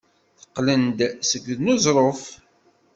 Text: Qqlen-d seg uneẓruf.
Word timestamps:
Qqlen-d 0.45 0.97
seg 1.29 1.43
uneẓruf. 1.53 2.23